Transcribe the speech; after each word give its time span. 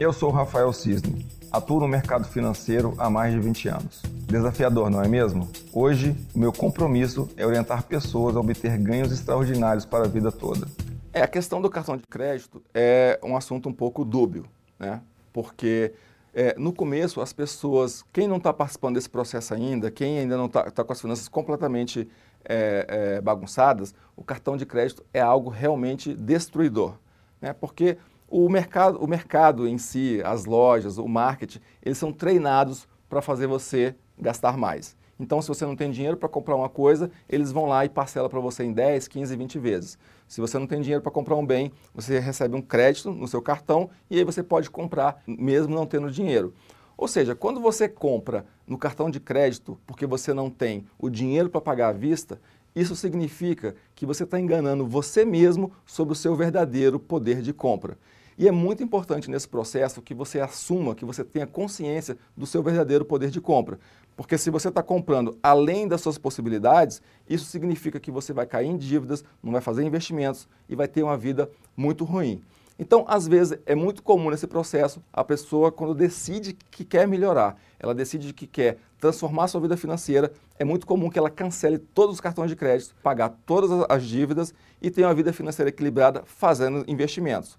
Eu 0.00 0.12
sou 0.12 0.30
Rafael 0.30 0.72
Cisne. 0.72 1.26
Atuo 1.50 1.80
no 1.80 1.88
mercado 1.88 2.24
financeiro 2.28 2.94
há 2.98 3.10
mais 3.10 3.32
de 3.34 3.40
20 3.40 3.68
anos. 3.68 4.00
Desafiador, 4.28 4.88
não 4.88 5.02
é 5.02 5.08
mesmo? 5.08 5.50
Hoje, 5.72 6.14
o 6.32 6.38
meu 6.38 6.52
compromisso 6.52 7.28
é 7.36 7.44
orientar 7.44 7.82
pessoas 7.82 8.36
a 8.36 8.40
obter 8.40 8.78
ganhos 8.78 9.10
extraordinários 9.10 9.84
para 9.84 10.04
a 10.04 10.08
vida 10.08 10.30
toda. 10.30 10.68
É, 11.12 11.20
a 11.20 11.26
questão 11.26 11.60
do 11.60 11.68
cartão 11.68 11.96
de 11.96 12.04
crédito 12.06 12.62
é 12.72 13.18
um 13.24 13.36
assunto 13.36 13.68
um 13.68 13.72
pouco 13.72 14.04
dúbio, 14.04 14.44
né? 14.78 15.02
Porque 15.32 15.92
é, 16.32 16.54
no 16.56 16.72
começo 16.72 17.20
as 17.20 17.32
pessoas, 17.32 18.04
quem 18.12 18.28
não 18.28 18.36
está 18.36 18.52
participando 18.52 18.94
desse 18.94 19.10
processo 19.10 19.52
ainda, 19.52 19.90
quem 19.90 20.20
ainda 20.20 20.36
não 20.36 20.46
está 20.46 20.70
tá 20.70 20.84
com 20.84 20.92
as 20.92 21.00
finanças 21.00 21.26
completamente 21.26 22.08
é, 22.44 22.86
é, 22.88 23.20
bagunçadas, 23.20 23.92
o 24.14 24.22
cartão 24.22 24.56
de 24.56 24.64
crédito 24.64 25.04
é 25.12 25.20
algo 25.20 25.50
realmente 25.50 26.14
destruidor, 26.14 26.94
né? 27.40 27.52
Porque 27.52 27.98
o 28.28 28.48
mercado, 28.48 28.98
o 29.02 29.06
mercado 29.06 29.66
em 29.66 29.78
si, 29.78 30.20
as 30.24 30.44
lojas, 30.44 30.98
o 30.98 31.08
marketing, 31.08 31.60
eles 31.82 31.98
são 31.98 32.12
treinados 32.12 32.86
para 33.08 33.22
fazer 33.22 33.46
você 33.46 33.94
gastar 34.18 34.56
mais. 34.56 34.96
Então, 35.18 35.42
se 35.42 35.48
você 35.48 35.66
não 35.66 35.74
tem 35.74 35.90
dinheiro 35.90 36.16
para 36.16 36.28
comprar 36.28 36.54
uma 36.54 36.68
coisa, 36.68 37.10
eles 37.28 37.50
vão 37.50 37.66
lá 37.66 37.84
e 37.84 37.88
parcela 37.88 38.28
para 38.28 38.38
você 38.38 38.62
em 38.62 38.72
10, 38.72 39.08
15, 39.08 39.34
20 39.34 39.58
vezes. 39.58 39.98
Se 40.28 40.40
você 40.40 40.58
não 40.58 40.66
tem 40.66 40.80
dinheiro 40.80 41.02
para 41.02 41.10
comprar 41.10 41.34
um 41.34 41.44
bem, 41.44 41.72
você 41.92 42.20
recebe 42.20 42.54
um 42.54 42.62
crédito 42.62 43.10
no 43.10 43.26
seu 43.26 43.42
cartão 43.42 43.90
e 44.08 44.18
aí 44.18 44.24
você 44.24 44.42
pode 44.42 44.70
comprar 44.70 45.20
mesmo 45.26 45.74
não 45.74 45.86
tendo 45.86 46.10
dinheiro. 46.10 46.54
Ou 46.96 47.08
seja, 47.08 47.34
quando 47.34 47.60
você 47.60 47.88
compra 47.88 48.44
no 48.66 48.78
cartão 48.78 49.10
de 49.10 49.18
crédito 49.18 49.78
porque 49.86 50.06
você 50.06 50.32
não 50.32 50.50
tem 50.50 50.84
o 50.98 51.08
dinheiro 51.10 51.48
para 51.48 51.60
pagar 51.60 51.88
à 51.88 51.92
vista, 51.92 52.40
isso 52.74 52.94
significa 52.94 53.74
que 53.94 54.06
você 54.06 54.22
está 54.22 54.38
enganando 54.38 54.86
você 54.86 55.24
mesmo 55.24 55.72
sobre 55.84 56.12
o 56.12 56.16
seu 56.16 56.36
verdadeiro 56.36 57.00
poder 57.00 57.42
de 57.42 57.52
compra. 57.52 57.98
E 58.38 58.46
é 58.46 58.52
muito 58.52 58.84
importante 58.84 59.28
nesse 59.28 59.48
processo 59.48 60.00
que 60.00 60.14
você 60.14 60.38
assuma, 60.38 60.94
que 60.94 61.04
você 61.04 61.24
tenha 61.24 61.44
consciência 61.44 62.16
do 62.36 62.46
seu 62.46 62.62
verdadeiro 62.62 63.04
poder 63.04 63.30
de 63.30 63.40
compra. 63.40 63.80
Porque 64.16 64.38
se 64.38 64.48
você 64.48 64.68
está 64.68 64.80
comprando 64.80 65.36
além 65.42 65.88
das 65.88 66.00
suas 66.00 66.16
possibilidades, 66.16 67.02
isso 67.28 67.46
significa 67.46 67.98
que 67.98 68.12
você 68.12 68.32
vai 68.32 68.46
cair 68.46 68.68
em 68.68 68.76
dívidas, 68.76 69.24
não 69.42 69.50
vai 69.50 69.60
fazer 69.60 69.82
investimentos 69.82 70.46
e 70.68 70.76
vai 70.76 70.86
ter 70.86 71.02
uma 71.02 71.16
vida 71.16 71.50
muito 71.76 72.04
ruim. 72.04 72.40
Então, 72.78 73.04
às 73.08 73.26
vezes, 73.26 73.58
é 73.66 73.74
muito 73.74 74.04
comum 74.04 74.30
nesse 74.30 74.46
processo 74.46 75.02
a 75.12 75.24
pessoa, 75.24 75.72
quando 75.72 75.92
decide 75.92 76.56
que 76.70 76.84
quer 76.84 77.08
melhorar, 77.08 77.56
ela 77.76 77.92
decide 77.92 78.32
que 78.32 78.46
quer 78.46 78.78
transformar 79.00 79.48
sua 79.48 79.60
vida 79.60 79.76
financeira, 79.76 80.32
é 80.56 80.64
muito 80.64 80.86
comum 80.86 81.10
que 81.10 81.18
ela 81.18 81.28
cancele 81.28 81.76
todos 81.76 82.14
os 82.14 82.20
cartões 82.20 82.50
de 82.50 82.54
crédito, 82.54 82.94
pagar 83.02 83.30
todas 83.44 83.84
as 83.88 84.04
dívidas 84.04 84.54
e 84.80 84.92
tenha 84.92 85.08
uma 85.08 85.14
vida 85.14 85.32
financeira 85.32 85.70
equilibrada 85.70 86.22
fazendo 86.24 86.84
investimentos. 86.86 87.58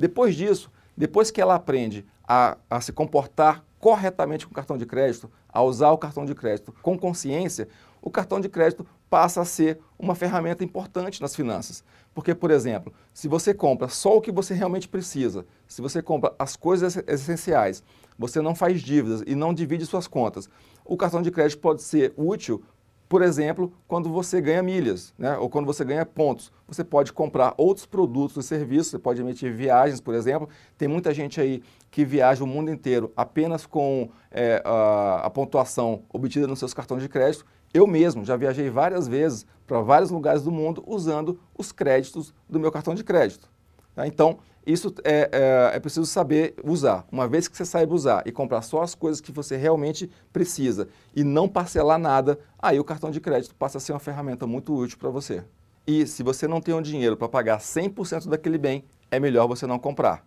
Depois 0.00 0.34
disso, 0.34 0.72
depois 0.96 1.30
que 1.30 1.42
ela 1.42 1.54
aprende 1.54 2.06
a, 2.26 2.56
a 2.70 2.80
se 2.80 2.90
comportar 2.90 3.62
corretamente 3.78 4.46
com 4.46 4.52
o 4.52 4.54
cartão 4.54 4.78
de 4.78 4.86
crédito, 4.86 5.30
a 5.46 5.62
usar 5.62 5.90
o 5.90 5.98
cartão 5.98 6.24
de 6.24 6.34
crédito 6.34 6.72
com 6.80 6.98
consciência, 6.98 7.68
o 8.00 8.10
cartão 8.10 8.40
de 8.40 8.48
crédito 8.48 8.86
passa 9.10 9.42
a 9.42 9.44
ser 9.44 9.78
uma 9.98 10.14
ferramenta 10.14 10.64
importante 10.64 11.20
nas 11.20 11.36
finanças. 11.36 11.84
Porque, 12.14 12.34
por 12.34 12.50
exemplo, 12.50 12.94
se 13.12 13.28
você 13.28 13.52
compra 13.52 13.88
só 13.88 14.16
o 14.16 14.22
que 14.22 14.32
você 14.32 14.54
realmente 14.54 14.88
precisa, 14.88 15.44
se 15.68 15.82
você 15.82 16.00
compra 16.00 16.34
as 16.38 16.56
coisas 16.56 16.96
essenciais, 17.06 17.82
você 18.18 18.40
não 18.40 18.54
faz 18.54 18.80
dívidas 18.80 19.22
e 19.26 19.34
não 19.34 19.52
divide 19.52 19.84
suas 19.84 20.06
contas, 20.06 20.48
o 20.82 20.96
cartão 20.96 21.20
de 21.20 21.30
crédito 21.30 21.60
pode 21.60 21.82
ser 21.82 22.14
útil 22.16 22.62
por 23.10 23.22
exemplo, 23.22 23.72
quando 23.88 24.08
você 24.08 24.40
ganha 24.40 24.62
milhas, 24.62 25.12
né? 25.18 25.36
ou 25.36 25.50
quando 25.50 25.66
você 25.66 25.84
ganha 25.84 26.06
pontos, 26.06 26.52
você 26.68 26.84
pode 26.84 27.12
comprar 27.12 27.54
outros 27.56 27.84
produtos 27.84 28.44
e 28.44 28.46
serviços, 28.46 28.92
você 28.92 29.00
pode 29.00 29.20
emitir 29.20 29.52
viagens, 29.52 30.00
por 30.00 30.14
exemplo. 30.14 30.48
Tem 30.78 30.86
muita 30.86 31.12
gente 31.12 31.40
aí 31.40 31.60
que 31.90 32.04
viaja 32.04 32.44
o 32.44 32.46
mundo 32.46 32.70
inteiro 32.70 33.12
apenas 33.16 33.66
com 33.66 34.10
é, 34.30 34.62
a, 34.64 35.22
a 35.24 35.30
pontuação 35.30 36.04
obtida 36.08 36.46
nos 36.46 36.60
seus 36.60 36.72
cartões 36.72 37.02
de 37.02 37.08
crédito. 37.08 37.44
Eu 37.74 37.84
mesmo 37.84 38.24
já 38.24 38.36
viajei 38.36 38.70
várias 38.70 39.08
vezes 39.08 39.44
para 39.66 39.80
vários 39.80 40.12
lugares 40.12 40.44
do 40.44 40.52
mundo 40.52 40.84
usando 40.86 41.40
os 41.58 41.72
créditos 41.72 42.32
do 42.48 42.60
meu 42.60 42.70
cartão 42.70 42.94
de 42.94 43.02
crédito. 43.02 43.50
Tá? 44.00 44.06
Então, 44.06 44.38
isso 44.66 44.94
é, 45.04 45.28
é, 45.30 45.76
é, 45.76 45.80
preciso 45.80 46.06
saber 46.06 46.54
usar. 46.64 47.04
Uma 47.12 47.28
vez 47.28 47.46
que 47.46 47.56
você 47.56 47.66
saiba 47.66 47.94
usar 47.94 48.22
e 48.26 48.32
comprar 48.32 48.62
só 48.62 48.82
as 48.82 48.94
coisas 48.94 49.20
que 49.20 49.30
você 49.30 49.56
realmente 49.56 50.10
precisa 50.32 50.88
e 51.14 51.22
não 51.22 51.46
parcelar 51.46 51.98
nada, 51.98 52.38
aí 52.58 52.80
o 52.80 52.84
cartão 52.84 53.10
de 53.10 53.20
crédito 53.20 53.54
passa 53.54 53.76
a 53.76 53.80
ser 53.80 53.92
uma 53.92 53.98
ferramenta 53.98 54.46
muito 54.46 54.74
útil 54.74 54.96
para 54.96 55.10
você. 55.10 55.44
E 55.86 56.06
se 56.06 56.22
você 56.22 56.48
não 56.48 56.62
tem 56.62 56.74
o 56.74 56.80
dinheiro 56.80 57.16
para 57.16 57.28
pagar 57.28 57.58
100% 57.58 58.28
daquele 58.28 58.56
bem, 58.56 58.84
é 59.10 59.20
melhor 59.20 59.46
você 59.46 59.66
não 59.66 59.78
comprar. 59.78 60.24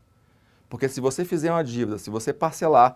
Porque 0.70 0.88
se 0.88 1.02
você 1.02 1.26
fizer 1.26 1.52
uma 1.52 1.64
dívida, 1.64 1.98
se 1.98 2.12
você 2.12 2.32
parcelar, 2.32 2.96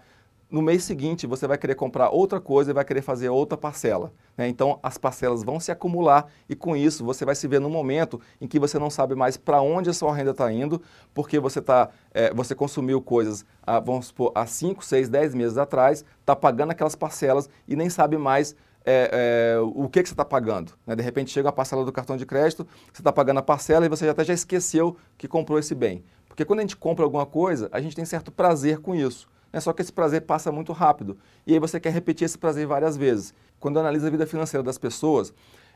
no 0.49 0.61
mês 0.61 0.83
seguinte 0.83 1.27
você 1.27 1.45
vai 1.45 1.57
querer 1.57 1.75
comprar 1.75 2.09
outra 2.09 2.39
coisa 2.39 2.71
e 2.71 2.73
vai 2.73 2.85
querer 2.85 3.01
fazer 3.01 3.29
outra 3.29 3.57
parcela. 3.57 4.13
Né? 4.37 4.47
Então 4.47 4.79
as 4.81 4.97
parcelas 4.97 5.43
vão 5.43 5.59
se 5.59 5.71
acumular 5.71 6.27
e 6.47 6.55
com 6.55 6.75
isso 6.75 7.03
você 7.03 7.25
vai 7.25 7.35
se 7.35 7.47
ver 7.47 7.59
no 7.59 7.69
momento 7.69 8.19
em 8.39 8.47
que 8.47 8.59
você 8.59 8.79
não 8.79 8.89
sabe 8.89 9.15
mais 9.15 9.35
para 9.35 9.61
onde 9.61 9.89
a 9.89 9.93
sua 9.93 10.15
renda 10.15 10.31
está 10.31 10.51
indo, 10.51 10.81
porque 11.13 11.39
você, 11.39 11.61
tá, 11.61 11.89
é, 12.13 12.33
você 12.33 12.55
consumiu 12.55 13.01
coisas, 13.01 13.45
há, 13.65 13.79
vamos 13.79 14.07
supor, 14.07 14.31
há 14.35 14.45
5, 14.45 14.83
6, 14.83 15.09
10 15.09 15.35
meses 15.35 15.57
atrás, 15.57 16.05
está 16.19 16.35
pagando 16.35 16.71
aquelas 16.71 16.95
parcelas 16.95 17.49
e 17.67 17.75
nem 17.75 17.89
sabe 17.89 18.17
mais 18.17 18.55
é, 18.85 19.55
é, 19.57 19.59
o 19.59 19.89
que, 19.89 20.01
que 20.01 20.07
você 20.07 20.13
está 20.13 20.23
pagando. 20.23 20.71
Né? 20.85 20.95
De 20.95 21.03
repente 21.03 21.29
chega 21.29 21.49
a 21.49 21.51
parcela 21.51 21.83
do 21.83 21.91
cartão 21.91 22.15
de 22.15 22.25
crédito, 22.25 22.65
você 22.93 23.01
está 23.01 23.11
pagando 23.11 23.39
a 23.39 23.43
parcela 23.43 23.85
e 23.85 23.89
você 23.89 24.07
até 24.07 24.23
já 24.23 24.33
esqueceu 24.33 24.95
que 25.17 25.27
comprou 25.27 25.59
esse 25.59 25.75
bem. 25.75 26.05
Porque 26.29 26.45
quando 26.45 26.59
a 26.59 26.61
gente 26.61 26.77
compra 26.77 27.03
alguma 27.03 27.25
coisa, 27.25 27.67
a 27.73 27.81
gente 27.81 27.95
tem 27.95 28.05
certo 28.05 28.31
prazer 28.31 28.79
com 28.79 28.95
isso. 28.95 29.27
Né? 29.57 29.61
Só 29.61 29.73
que 29.73 29.81
esse 29.81 29.91
prazer 29.91 30.21
passa 30.21 30.51
muito 30.51 30.71
rápido. 30.71 31.17
E 31.45 31.53
aí 31.53 31.59
você 31.59 31.79
quer 31.79 31.89
repetir 31.89 32.25
esse 32.25 32.37
prazer 32.37 32.67
várias 32.67 32.95
vezes. 32.95 33.33
Quando 33.59 33.79
analisa 33.79 34.05
a 34.05 34.09
vida 34.11 34.27
financeira 34.27 34.63
das 34.63 34.77
pessoas, 34.77 35.33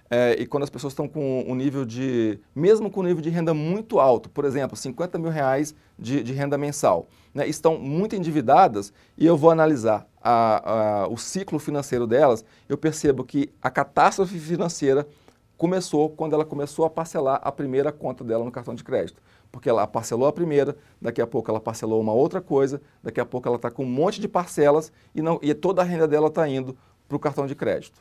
é, 0.08 0.36
e 0.40 0.46
quando 0.46 0.62
as 0.62 0.70
pessoas 0.70 0.94
estão 0.94 1.08
com 1.08 1.44
um 1.48 1.56
nível 1.56 1.84
de, 1.84 2.40
mesmo 2.54 2.92
com 2.92 3.00
um 3.00 3.04
nível 3.04 3.24
de 3.24 3.30
renda 3.32 3.56
muito 3.56 4.00
alto, 4.00 4.30
por 4.30 4.46
exemplo, 4.46 4.78
50 4.78 5.18
mil 5.18 5.32
reais 5.32 5.74
de, 5.98 6.22
de 6.22 6.32
renda 6.32 6.60
mensal, 6.60 7.08
né, 7.34 7.48
estão 7.48 7.80
muito 7.80 8.16
endividadas 8.16 8.94
e 9.18 9.26
eu 9.26 9.36
vou 9.36 9.50
analisar 9.50 10.06
a, 10.22 11.04
a, 11.04 11.08
o 11.08 11.18
ciclo 11.18 11.58
financeiro 11.58 12.06
delas, 12.06 12.46
eu 12.70 12.78
percebo 12.78 13.24
que 13.24 13.50
a 13.62 13.72
catástrofe 13.72 14.38
financeira 14.38 15.08
começou 15.62 16.10
quando 16.10 16.34
ela 16.34 16.44
começou 16.44 16.86
a 16.86 16.90
parcelar 16.90 17.40
a 17.44 17.52
primeira 17.52 17.92
conta 17.92 18.24
dela 18.24 18.44
no 18.44 18.52
cartão 18.52 18.74
de 18.74 18.84
crédito 18.84 19.22
porque 19.52 19.70
ela 19.70 19.86
parcelou 19.86 20.28
a 20.28 20.34
primeira, 20.34 20.76
daqui 21.00 21.22
a 21.22 21.28
pouco 21.28 21.52
ela 21.52 21.60
parcelou 21.60 22.02
uma 22.02 22.14
outra 22.14 22.42
coisa, 22.42 22.82
daqui 23.04 23.20
a 23.20 23.26
pouco 23.26 23.48
ela 23.48 23.58
está 23.58 23.70
com 23.70 23.84
um 23.84 23.90
monte 23.90 24.20
de 24.20 24.28
parcelas 24.28 24.92
e, 25.14 25.22
não, 25.22 25.38
e 25.42 25.54
toda 25.54 25.82
a 25.82 25.86
renda 25.86 26.08
dela 26.08 26.30
está 26.30 26.48
indo 26.48 26.76
para 27.08 27.16
o 27.16 27.20
cartão 27.20 27.46
de 27.46 27.54
crédito. 27.54 28.00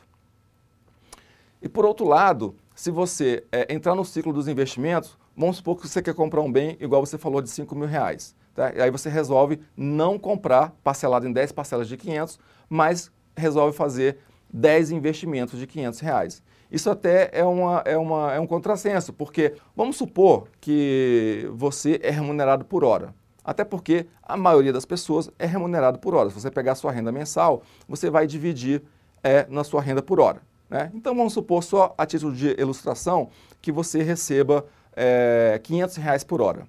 E 1.61 1.69
por 1.69 1.85
outro 1.85 2.07
lado, 2.07 2.55
se 2.73 2.89
você 2.89 3.43
é, 3.51 3.71
entrar 3.71 3.93
no 3.93 4.03
ciclo 4.03 4.33
dos 4.33 4.47
investimentos, 4.47 5.15
vamos 5.37 5.57
supor 5.57 5.75
que 5.75 5.87
você 5.87 6.01
quer 6.01 6.15
comprar 6.15 6.41
um 6.41 6.51
bem, 6.51 6.77
igual 6.79 7.05
você 7.05 7.17
falou, 7.17 7.41
de 7.41 7.49
5 7.49 7.75
mil 7.75 7.87
reais. 7.87 8.33
Tá? 8.55 8.73
E 8.73 8.81
aí 8.81 8.89
você 8.89 9.09
resolve 9.09 9.59
não 9.77 10.17
comprar 10.17 10.73
parcelado 10.83 11.27
em 11.27 11.33
10 11.33 11.51
parcelas 11.51 11.87
de 11.87 11.97
500, 11.97 12.39
mas 12.69 13.11
resolve 13.35 13.77
fazer 13.77 14.17
10 14.53 14.91
investimentos 14.91 15.59
de 15.59 15.67
500 15.67 15.99
reais. 15.99 16.41
Isso 16.71 16.89
até 16.89 17.29
é, 17.33 17.43
uma, 17.43 17.83
é, 17.85 17.97
uma, 17.97 18.33
é 18.33 18.39
um 18.39 18.47
contrassenso, 18.47 19.11
porque 19.11 19.55
vamos 19.75 19.97
supor 19.97 20.47
que 20.61 21.45
você 21.53 21.99
é 22.01 22.09
remunerado 22.09 22.63
por 22.63 22.83
hora. 22.83 23.13
Até 23.43 23.63
porque 23.63 24.05
a 24.23 24.37
maioria 24.37 24.71
das 24.71 24.85
pessoas 24.85 25.29
é 25.37 25.45
remunerado 25.45 25.99
por 25.99 26.15
hora. 26.15 26.29
Se 26.29 26.39
você 26.39 26.49
pegar 26.49 26.73
a 26.73 26.75
sua 26.75 26.91
renda 26.91 27.11
mensal, 27.11 27.63
você 27.87 28.09
vai 28.09 28.25
dividir 28.25 28.81
é, 29.23 29.45
na 29.49 29.63
sua 29.63 29.81
renda 29.81 30.01
por 30.01 30.19
hora. 30.19 30.41
Né? 30.69 30.89
Então 30.93 31.13
vamos 31.13 31.33
supor, 31.33 31.63
só 31.63 31.93
a 31.97 32.05
título 32.05 32.33
de 32.33 32.55
ilustração, 32.57 33.29
que 33.61 33.71
você 33.71 34.01
receba 34.01 34.65
é, 34.95 35.59
500 35.61 35.95
reais 35.97 36.23
por 36.23 36.41
hora. 36.41 36.65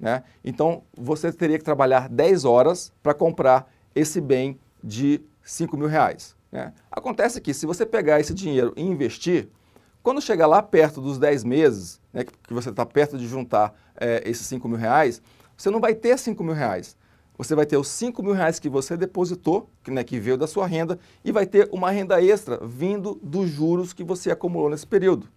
Né? 0.00 0.24
Então 0.44 0.82
você 0.96 1.32
teria 1.32 1.58
que 1.58 1.64
trabalhar 1.64 2.08
10 2.08 2.44
horas 2.44 2.92
para 3.02 3.14
comprar 3.14 3.70
esse 3.94 4.20
bem 4.20 4.58
de 4.82 5.20
5 5.42 5.76
mil 5.76 5.88
reais. 5.88 6.35
Né? 6.50 6.72
Acontece 6.90 7.40
que 7.40 7.52
se 7.52 7.66
você 7.66 7.84
pegar 7.84 8.20
esse 8.20 8.32
dinheiro 8.32 8.72
e 8.76 8.82
investir, 8.82 9.48
quando 10.02 10.20
chegar 10.20 10.46
lá 10.46 10.62
perto 10.62 11.00
dos 11.00 11.18
10 11.18 11.44
meses, 11.44 12.00
né, 12.12 12.24
que 12.24 12.54
você 12.54 12.70
está 12.70 12.86
perto 12.86 13.18
de 13.18 13.26
juntar 13.26 13.74
é, 13.96 14.22
esses 14.24 14.46
5 14.46 14.68
mil 14.68 14.78
reais, 14.78 15.20
você 15.56 15.70
não 15.70 15.80
vai 15.80 15.94
ter 15.94 16.16
5 16.18 16.44
mil 16.44 16.54
reais. 16.54 16.96
Você 17.36 17.54
vai 17.54 17.66
ter 17.66 17.76
os 17.76 17.88
5 17.88 18.22
mil 18.22 18.32
reais 18.32 18.58
que 18.58 18.68
você 18.68 18.96
depositou, 18.96 19.68
que, 19.82 19.90
né, 19.90 20.04
que 20.04 20.18
veio 20.18 20.38
da 20.38 20.46
sua 20.46 20.66
renda, 20.66 20.98
e 21.24 21.32
vai 21.32 21.44
ter 21.44 21.68
uma 21.72 21.90
renda 21.90 22.22
extra 22.22 22.58
vindo 22.64 23.18
dos 23.22 23.50
juros 23.50 23.92
que 23.92 24.04
você 24.04 24.30
acumulou 24.30 24.70
nesse 24.70 24.86
período. 24.86 25.28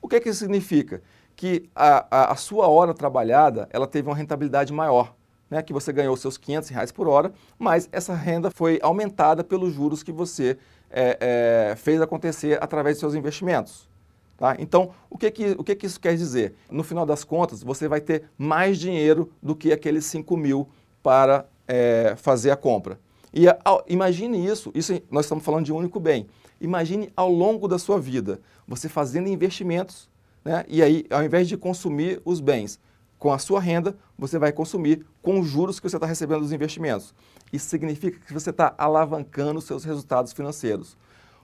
O 0.00 0.08
que, 0.08 0.18
que 0.18 0.28
isso 0.28 0.40
significa? 0.40 1.02
Que 1.36 1.68
a, 1.74 2.06
a, 2.10 2.32
a 2.32 2.36
sua 2.36 2.66
hora 2.68 2.94
trabalhada 2.94 3.68
ela 3.70 3.86
teve 3.86 4.08
uma 4.08 4.16
rentabilidade 4.16 4.72
maior 4.72 5.14
né, 5.50 5.62
que 5.62 5.72
você 5.72 5.92
ganhou 5.92 6.16
seus 6.16 6.36
500 6.36 6.68
reais 6.70 6.92
por 6.92 7.08
hora, 7.08 7.32
mas 7.58 7.88
essa 7.92 8.14
renda 8.14 8.50
foi 8.50 8.78
aumentada 8.82 9.44
pelos 9.44 9.72
juros 9.72 10.02
que 10.02 10.12
você 10.12 10.58
é, 10.90 11.70
é, 11.70 11.76
fez 11.76 12.00
acontecer 12.00 12.62
através 12.62 12.96
de 12.96 13.00
seus 13.00 13.14
investimentos. 13.14 13.88
Tá? 14.36 14.56
Então, 14.58 14.90
o, 15.08 15.16
que, 15.16 15.30
que, 15.30 15.56
o 15.58 15.64
que, 15.64 15.74
que 15.74 15.86
isso 15.86 15.98
quer 15.98 16.14
dizer? 16.14 16.54
No 16.70 16.82
final 16.82 17.06
das 17.06 17.24
contas, 17.24 17.62
você 17.62 17.88
vai 17.88 18.00
ter 18.00 18.24
mais 18.36 18.78
dinheiro 18.78 19.32
do 19.42 19.56
que 19.56 19.72
aqueles 19.72 20.04
5 20.06 20.36
mil 20.36 20.68
para 21.02 21.46
é, 21.66 22.14
fazer 22.16 22.50
a 22.50 22.56
compra. 22.56 22.98
E 23.32 23.44
imagine 23.86 24.44
isso, 24.46 24.70
isso 24.74 25.00
nós 25.10 25.24
estamos 25.26 25.44
falando 25.44 25.64
de 25.64 25.72
um 25.72 25.76
único 25.76 26.00
bem. 26.00 26.26
Imagine 26.60 27.12
ao 27.16 27.30
longo 27.30 27.68
da 27.68 27.78
sua 27.78 28.00
vida, 28.00 28.40
você 28.66 28.88
fazendo 28.88 29.28
investimentos, 29.28 30.08
né? 30.44 30.64
e 30.68 30.82
aí, 30.82 31.04
ao 31.10 31.22
invés 31.22 31.48
de 31.48 31.56
consumir 31.56 32.20
os 32.24 32.40
bens 32.40 32.80
com 33.18 33.32
a 33.32 33.38
sua 33.38 33.60
renda, 33.60 33.96
você 34.18 34.38
vai 34.38 34.52
consumir 34.52 35.06
com 35.22 35.40
os 35.40 35.48
juros 35.48 35.80
que 35.80 35.88
você 35.88 35.96
está 35.96 36.06
recebendo 36.06 36.40
dos 36.40 36.52
investimentos. 36.52 37.14
Isso 37.52 37.66
significa 37.66 38.18
que 38.20 38.32
você 38.32 38.50
está 38.50 38.74
alavancando 38.76 39.60
seus 39.60 39.84
resultados 39.84 40.32
financeiros. 40.32 40.96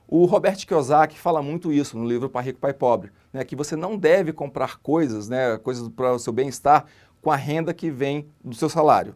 O 0.06 0.26
Robert 0.26 0.66
Kiyosaki 0.66 1.19
fala 1.19 1.42
muito 1.42 1.72
isso 1.72 1.96
no 1.96 2.06
livro 2.06 2.28
Pai 2.28 2.44
Rico, 2.44 2.58
Pai 2.58 2.74
Pobre, 2.74 3.10
né, 3.32 3.42
que 3.44 3.56
você 3.56 3.74
não 3.74 3.96
deve 3.96 4.32
comprar 4.32 4.78
coisas, 4.78 5.28
né, 5.28 5.56
coisas 5.56 5.88
para 5.88 6.12
o 6.12 6.19
seu 6.19 6.32
bem-estar, 6.32 6.84
com 7.22 7.30
a 7.30 7.36
renda 7.36 7.72
que 7.72 7.90
vem 7.90 8.28
do 8.44 8.54
seu 8.54 8.69
salário. 8.69 9.14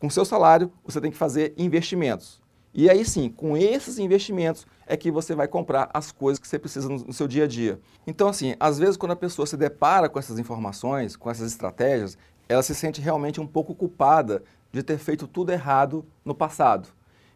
Com 0.00 0.08
o 0.08 0.10
seu 0.10 0.24
salário, 0.24 0.72
você 0.84 1.00
tem 1.00 1.12
que 1.12 1.16
fazer 1.16 1.54
investimentos. 1.56 2.41
E 2.74 2.88
aí 2.88 3.04
sim, 3.04 3.28
com 3.28 3.54
esses 3.54 3.98
investimentos 3.98 4.66
é 4.86 4.96
que 4.96 5.10
você 5.10 5.34
vai 5.34 5.46
comprar 5.46 5.90
as 5.92 6.10
coisas 6.10 6.38
que 6.38 6.48
você 6.48 6.58
precisa 6.58 6.88
no, 6.88 7.12
seu 7.12 7.28
dia 7.28 7.44
a 7.44 7.46
dia. 7.46 7.78
Então, 8.06 8.28
assim, 8.28 8.54
às 8.58 8.78
vezes 8.78 8.96
quando 8.96 9.12
a 9.12 9.16
pessoa 9.16 9.46
se 9.46 9.56
depara 9.56 10.08
com 10.08 10.18
essas 10.18 10.38
informações, 10.38 11.14
com 11.14 11.30
essas 11.30 11.52
estratégias, 11.52 12.16
ela 12.48 12.62
se 12.62 12.74
sente 12.74 13.00
realmente 13.00 13.40
um 13.40 13.46
pouco 13.46 13.74
culpada 13.74 14.42
de 14.72 14.82
ter 14.82 14.96
feito 14.96 15.26
tudo 15.26 15.52
errado 15.52 16.04
no 16.24 16.34
passado. 16.34 16.88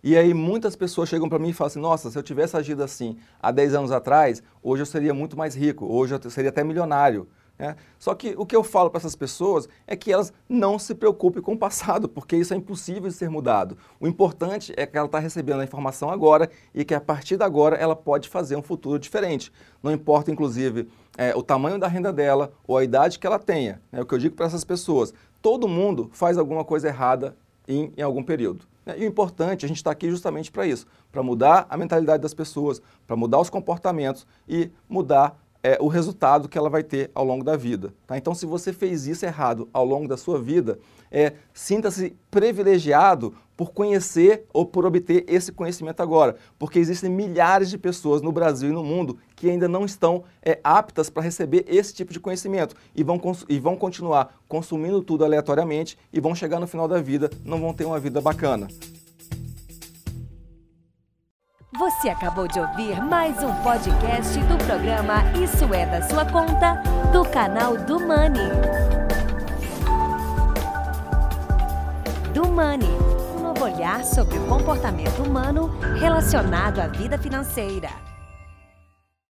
E 0.02 0.16
aí 0.16 0.32
muitas 0.32 0.74
pessoas 0.74 1.08
chegam 1.08 1.28
para 1.28 1.38
mim 1.38 1.50
e 1.50 1.52
falam 1.52 1.66
assim, 1.66 1.80
nossa, 1.80 2.10
se 2.10 2.18
eu 2.18 2.22
tivesse 2.22 2.56
agido 2.56 2.82
assim 2.82 3.18
há 3.42 3.50
10 3.50 3.74
anos 3.74 3.92
atrás, 3.92 4.42
hoje 4.62 4.82
eu 4.82 4.86
seria 4.86 5.12
muito 5.12 5.36
mais 5.36 5.54
rico, 5.54 5.84
hoje 5.84 6.14
eu 6.14 6.30
seria 6.30 6.50
até 6.50 6.64
milionário. 6.64 7.28
Né? 7.58 7.76
Só 7.98 8.14
que 8.14 8.34
o 8.36 8.44
que 8.44 8.54
eu 8.54 8.62
falo 8.62 8.90
para 8.90 8.98
essas 8.98 9.16
pessoas 9.16 9.68
é 9.86 9.96
que 9.96 10.12
elas 10.12 10.32
não 10.48 10.78
se 10.78 10.94
preocupem 10.94 11.42
com 11.42 11.54
o 11.54 11.58
passado, 11.58 12.08
porque 12.08 12.36
isso 12.36 12.52
é 12.52 12.56
impossível 12.56 13.08
de 13.08 13.14
ser 13.14 13.30
mudado. 13.30 13.76
O 13.98 14.06
importante 14.06 14.72
é 14.76 14.86
que 14.86 14.96
ela 14.96 15.06
está 15.06 15.18
recebendo 15.18 15.60
a 15.60 15.64
informação 15.64 16.10
agora 16.10 16.50
e 16.74 16.84
que 16.84 16.94
a 16.94 17.00
partir 17.00 17.36
de 17.36 17.44
agora 17.44 17.76
ela 17.76 17.96
pode 17.96 18.28
fazer 18.28 18.56
um 18.56 18.62
futuro 18.62 18.98
diferente. 18.98 19.52
Não 19.82 19.92
importa, 19.92 20.30
inclusive, 20.30 20.88
é, 21.16 21.34
o 21.34 21.42
tamanho 21.42 21.78
da 21.78 21.88
renda 21.88 22.12
dela 22.12 22.52
ou 22.66 22.76
a 22.76 22.84
idade 22.84 23.18
que 23.18 23.26
ela 23.26 23.38
tenha. 23.38 23.80
É 23.90 24.00
o 24.00 24.06
que 24.06 24.14
eu 24.14 24.18
digo 24.18 24.36
para 24.36 24.46
essas 24.46 24.64
pessoas. 24.64 25.14
Todo 25.40 25.68
mundo 25.68 26.10
faz 26.12 26.36
alguma 26.36 26.64
coisa 26.64 26.88
errada 26.88 27.36
em, 27.66 27.92
em 27.96 28.02
algum 28.02 28.22
período. 28.22 28.66
E 28.96 29.04
o 29.04 29.08
importante, 29.08 29.64
a 29.64 29.68
gente 29.68 29.78
está 29.78 29.90
aqui 29.90 30.08
justamente 30.08 30.52
para 30.52 30.64
isso, 30.64 30.86
para 31.10 31.20
mudar 31.20 31.66
a 31.68 31.76
mentalidade 31.76 32.22
das 32.22 32.32
pessoas, 32.32 32.80
para 33.04 33.16
mudar 33.16 33.40
os 33.40 33.50
comportamentos 33.50 34.24
e 34.48 34.70
mudar 34.88 35.36
é, 35.66 35.78
o 35.80 35.88
resultado 35.88 36.48
que 36.48 36.56
ela 36.56 36.70
vai 36.70 36.84
ter 36.84 37.10
ao 37.12 37.24
longo 37.24 37.42
da 37.42 37.56
vida. 37.56 37.92
Tá? 38.06 38.16
Então, 38.16 38.32
se 38.36 38.46
você 38.46 38.72
fez 38.72 39.08
isso 39.08 39.26
errado 39.26 39.68
ao 39.72 39.84
longo 39.84 40.06
da 40.06 40.16
sua 40.16 40.40
vida, 40.40 40.78
é, 41.10 41.32
sinta-se 41.52 42.14
privilegiado 42.30 43.34
por 43.56 43.72
conhecer 43.72 44.44
ou 44.52 44.64
por 44.64 44.86
obter 44.86 45.24
esse 45.26 45.50
conhecimento 45.50 46.00
agora, 46.00 46.36
porque 46.56 46.78
existem 46.78 47.10
milhares 47.10 47.68
de 47.68 47.76
pessoas 47.76 48.22
no 48.22 48.30
Brasil 48.30 48.68
e 48.68 48.72
no 48.72 48.84
mundo 48.84 49.18
que 49.34 49.50
ainda 49.50 49.66
não 49.66 49.84
estão 49.84 50.22
é, 50.40 50.60
aptas 50.62 51.10
para 51.10 51.24
receber 51.24 51.64
esse 51.66 51.92
tipo 51.92 52.12
de 52.12 52.20
conhecimento 52.20 52.76
e 52.94 53.02
vão, 53.02 53.20
e 53.48 53.58
vão 53.58 53.74
continuar 53.74 54.36
consumindo 54.46 55.02
tudo 55.02 55.24
aleatoriamente 55.24 55.98
e 56.12 56.20
vão 56.20 56.32
chegar 56.32 56.60
no 56.60 56.68
final 56.68 56.86
da 56.86 57.00
vida, 57.00 57.28
não 57.44 57.60
vão 57.60 57.74
ter 57.74 57.86
uma 57.86 57.98
vida 57.98 58.20
bacana. 58.20 58.68
Você 61.78 62.08
acabou 62.08 62.48
de 62.48 62.58
ouvir 62.58 63.02
mais 63.02 63.42
um 63.42 63.52
podcast 63.62 64.38
do 64.38 64.56
programa 64.64 65.24
Isso 65.42 65.74
é 65.74 65.84
da 65.84 66.00
Sua 66.08 66.24
Conta, 66.24 66.82
do 67.12 67.22
canal 67.28 67.76
do 67.76 68.00
Money. 68.00 68.48
Do 72.32 72.48
Money, 72.48 72.88
um 73.36 73.42
novo 73.42 73.64
olhar 73.64 74.02
sobre 74.04 74.38
o 74.38 74.46
comportamento 74.46 75.22
humano 75.22 75.68
relacionado 75.98 76.80
à 76.80 76.86
vida 76.86 77.18
financeira. 77.18 78.05